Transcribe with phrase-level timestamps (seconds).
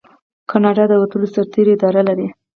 [0.49, 2.27] کاناډا د وتلو سرتیرو اداره لري.